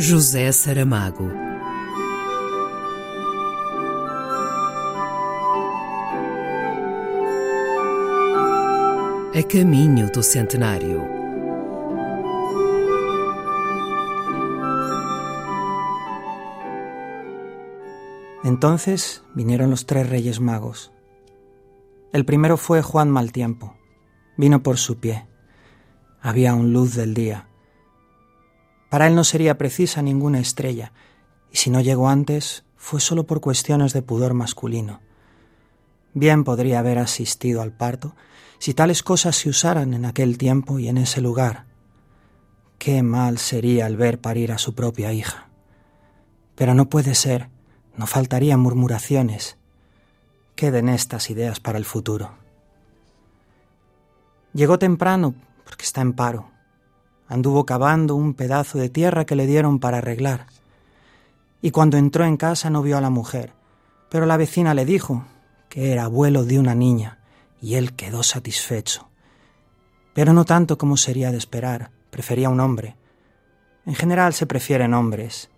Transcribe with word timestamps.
José 0.00 0.52
Saramago. 0.52 1.28
A 9.34 9.42
caminho 9.42 10.08
do 10.12 10.22
centenário. 10.22 11.02
Entonces 18.44 19.24
vinieron 19.34 19.70
los 19.70 19.84
tres 19.84 20.08
reyes 20.08 20.38
magos. 20.38 20.92
El 22.12 22.24
primero 22.24 22.56
fue 22.56 22.82
Juan 22.82 23.10
Maltiempo. 23.10 23.74
Vino 24.36 24.62
por 24.62 24.78
su 24.78 25.00
pie. 25.00 25.26
Había 26.20 26.54
un 26.54 26.72
luz 26.72 26.94
del 26.94 27.14
día. 27.14 27.47
Para 28.88 29.06
él 29.06 29.14
no 29.14 29.24
sería 29.24 29.58
precisa 29.58 30.02
ninguna 30.02 30.38
estrella, 30.38 30.92
y 31.52 31.56
si 31.56 31.70
no 31.70 31.80
llegó 31.80 32.08
antes 32.08 32.64
fue 32.76 33.00
solo 33.00 33.26
por 33.26 33.40
cuestiones 33.40 33.92
de 33.92 34.02
pudor 34.02 34.34
masculino. 34.34 35.00
Bien 36.14 36.44
podría 36.44 36.78
haber 36.78 36.98
asistido 36.98 37.60
al 37.60 37.72
parto 37.72 38.14
si 38.58 38.74
tales 38.74 39.02
cosas 39.02 39.36
se 39.36 39.48
usaran 39.48 39.94
en 39.94 40.04
aquel 40.04 40.38
tiempo 40.38 40.78
y 40.78 40.88
en 40.88 40.98
ese 40.98 41.20
lugar. 41.20 41.66
Qué 42.78 43.02
mal 43.02 43.38
sería 43.38 43.86
el 43.86 43.96
ver 43.96 44.20
parir 44.20 44.52
a 44.52 44.58
su 44.58 44.74
propia 44.74 45.12
hija. 45.12 45.48
Pero 46.54 46.74
no 46.74 46.88
puede 46.88 47.14
ser, 47.14 47.50
no 47.96 48.06
faltarían 48.06 48.60
murmuraciones. 48.60 49.58
Queden 50.54 50.88
estas 50.88 51.30
ideas 51.30 51.60
para 51.60 51.78
el 51.78 51.84
futuro. 51.84 52.36
Llegó 54.54 54.78
temprano 54.78 55.34
porque 55.64 55.84
está 55.84 56.00
en 56.00 56.14
paro. 56.14 56.50
Anduvo 57.28 57.66
cavando 57.66 58.14
un 58.16 58.34
pedazo 58.34 58.78
de 58.78 58.88
tierra 58.88 59.26
que 59.26 59.36
le 59.36 59.46
dieron 59.46 59.78
para 59.78 59.98
arreglar. 59.98 60.46
Y 61.60 61.70
cuando 61.70 61.96
entró 61.96 62.24
en 62.24 62.36
casa 62.36 62.70
no 62.70 62.82
vio 62.82 62.96
a 62.96 63.02
la 63.02 63.10
mujer, 63.10 63.52
pero 64.08 64.26
la 64.26 64.36
vecina 64.36 64.74
le 64.74 64.84
dijo 64.84 65.24
que 65.68 65.92
era 65.92 66.04
abuelo 66.04 66.44
de 66.44 66.58
una 66.58 66.74
niña, 66.74 67.18
y 67.60 67.74
él 67.74 67.94
quedó 67.94 68.22
satisfecho. 68.22 69.08
Pero 70.14 70.32
no 70.32 70.44
tanto 70.44 70.78
como 70.78 70.96
sería 70.96 71.30
de 71.30 71.38
esperar, 71.38 71.90
prefería 72.10 72.48
un 72.48 72.60
hombre. 72.60 72.96
En 73.84 73.94
general 73.94 74.32
se 74.32 74.46
prefieren 74.46 74.94
hombres. 74.94 75.50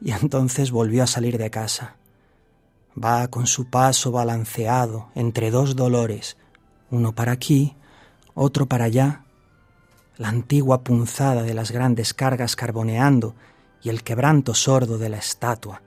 Y 0.00 0.12
entonces 0.12 0.70
volvió 0.70 1.02
a 1.02 1.06
salir 1.06 1.38
de 1.38 1.50
casa. 1.50 1.96
Va 3.02 3.28
con 3.28 3.46
su 3.46 3.68
paso 3.68 4.10
balanceado 4.10 5.08
entre 5.14 5.50
dos 5.50 5.76
dolores, 5.76 6.36
uno 6.90 7.12
para 7.14 7.32
aquí, 7.32 7.76
otro 8.34 8.66
para 8.66 8.86
allá, 8.86 9.24
la 10.18 10.28
antigua 10.28 10.82
punzada 10.82 11.42
de 11.44 11.54
las 11.54 11.70
grandes 11.70 12.12
cargas 12.12 12.56
carboneando 12.56 13.36
y 13.80 13.88
el 13.88 14.02
quebranto 14.02 14.52
sordo 14.52 14.98
de 14.98 15.08
la 15.08 15.18
estatua. 15.18 15.82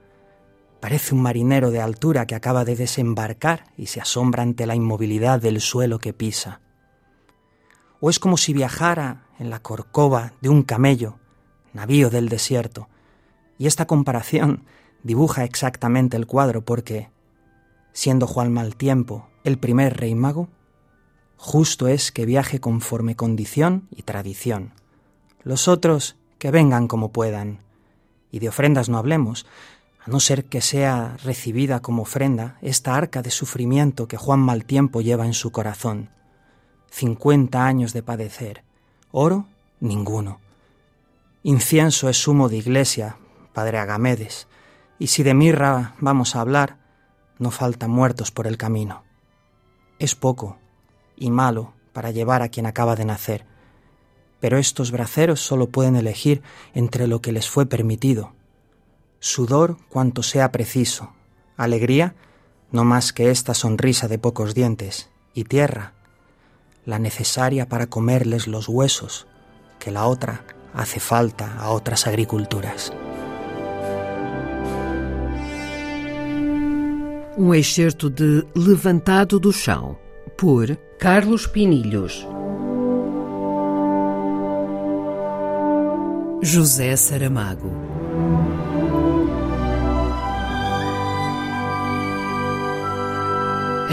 Parece 0.80 1.14
un 1.14 1.22
marinero 1.22 1.70
de 1.70 1.82
altura 1.82 2.26
que 2.26 2.34
acaba 2.34 2.64
de 2.64 2.78
desembarcar 2.78 3.66
y 3.78 3.88
se 3.88 4.00
asombra 4.00 4.42
ante 4.42 4.66
la 4.66 4.74
inmovilidad 4.74 5.42
del 5.42 5.59
suelo 5.59 6.00
que 6.00 6.14
pisa. 6.14 6.62
O 8.00 8.09
es 8.09 8.18
como 8.18 8.38
si 8.38 8.54
viajara 8.54 9.28
en 9.38 9.50
la 9.50 9.59
corcova 9.59 10.34
de 10.42 10.50
un 10.50 10.64
camello, 10.64 11.20
navío 11.74 12.09
del 12.09 12.30
desierto. 12.30 12.88
Y 13.59 13.68
esta 13.68 13.86
comparación 13.86 14.64
dibuja 15.04 15.44
exactamente 15.44 16.16
el 16.16 16.26
cuadro 16.26 16.64
porque, 16.64 17.12
siendo 17.92 18.28
Juan 18.28 18.52
Maltiempo 18.52 19.28
el 19.44 19.59
primer 19.59 19.98
rey 19.98 20.16
mago, 20.16 20.48
Justo 21.44 21.88
es 21.88 22.11
que 22.11 22.28
viaje 22.28 22.59
conforme 22.59 23.16
condición 23.16 23.88
y 23.89 24.03
tradición. 24.03 24.73
Los 25.42 25.67
otros 25.67 26.16
que 26.38 26.52
vengan 26.52 26.88
como 26.88 27.11
puedan. 27.11 27.61
Y 28.30 28.38
de 28.38 28.50
ofrendas 28.50 28.89
no 28.89 29.00
hablemos, 29.00 29.47
a 30.06 30.12
no 30.12 30.19
ser 30.19 30.45
que 30.45 30.62
sea 30.62 31.17
recibida 31.23 31.81
como 31.81 32.03
ofrenda 32.03 32.59
esta 32.62 32.94
arca 32.94 33.24
de 33.24 33.31
sufrimiento 33.31 34.07
que 34.07 34.18
Juan 34.18 34.40
Maltiempo 34.40 35.02
lleva 35.02 35.25
en 35.25 35.34
su 35.34 35.52
corazón. 35.52 36.12
Cincuenta 36.91 37.66
años 37.66 37.91
de 37.94 38.03
padecer. 38.03 38.63
Oro, 39.09 39.47
ninguno. 39.79 40.40
Incienso 41.41 42.08
es 42.08 42.18
sumo 42.18 42.50
de 42.50 42.58
iglesia, 42.58 43.18
padre 43.52 43.79
Agamedes, 43.79 44.47
y 45.00 45.08
si 45.08 45.23
de 45.23 45.34
mirra 45.34 45.96
vamos 46.02 46.35
a 46.35 46.41
hablar, 46.41 46.78
no 47.40 47.50
faltan 47.50 47.90
muertos 47.90 48.29
por 48.29 48.46
el 48.46 48.58
camino. 48.58 49.02
Es 49.97 50.13
poco, 50.13 50.60
y 51.22 51.30
malo 51.30 51.74
para 51.94 52.12
llevar 52.12 52.42
a 52.42 52.50
quien 52.50 52.66
acaba 52.66 52.96
de 52.96 53.06
nacer. 53.06 53.46
Pero 54.40 54.58
estos 54.58 54.92
braceros 54.92 55.40
solo 55.40 55.70
pueden 55.70 55.96
elegir 55.96 56.42
entre 56.74 57.08
lo 57.08 57.22
que 57.22 57.32
les 57.32 57.48
fue 57.48 57.68
permitido. 57.68 58.34
Sudor 59.20 59.78
cuanto 59.88 60.24
sea 60.24 60.52
preciso, 60.52 61.14
alegría 61.58 62.16
no 62.72 62.86
más 62.86 63.14
que 63.14 63.30
esta 63.30 63.54
sonrisa 63.54 64.08
de 64.08 64.18
pocos 64.18 64.56
dientes, 64.56 65.09
y 65.34 65.44
tierra, 65.44 65.94
la 66.86 67.00
necesaria 67.00 67.68
para 67.70 67.88
comerles 67.88 68.48
los 68.48 68.68
huesos, 68.68 69.28
que 69.78 69.92
la 69.92 70.08
otra 70.08 70.46
hace 70.74 71.00
falta 71.00 71.58
a 71.59 71.70
otras 71.70 72.08
agriculturas. 72.08 72.92
Um 77.38 77.53
excerto 77.53 78.09
de 78.09 78.46
Levantado 78.56 79.40
do 79.40 79.53
Chão, 79.53 79.98
por 80.41 80.75
Carlos 80.97 81.46
Pinilhos. 81.46 82.28
José 86.44 86.96
Saramago. 86.96 87.72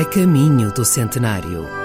A 0.00 0.04
caminho 0.06 0.72
do 0.72 0.86
centenário. 0.86 1.77